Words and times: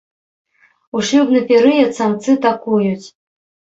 У 0.97 1.03
шлюбны 1.09 1.39
перыяд 1.53 1.91
самцы 2.01 2.31
такуюць. 2.47 3.07